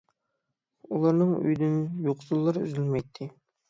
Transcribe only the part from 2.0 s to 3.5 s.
يوقسۇللار ئۈزۈلمەيتتى.